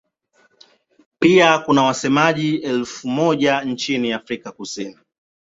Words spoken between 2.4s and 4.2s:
elfu moja nchini